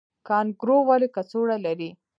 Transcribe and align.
کانګارو 0.27 0.77
ولې 0.87 1.07
کڅوړه 1.15 1.57
لري؟ 1.65 1.89